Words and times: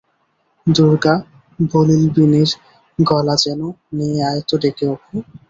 দুর্গা 0.67 1.13
বলিলবিনির 1.69 2.51
গলা 2.99 3.35
যেন-নিয়ে 3.43 4.19
আয় 4.29 4.41
তো 4.47 4.55
ডেকে 4.61 4.85
অপু। 4.87 5.15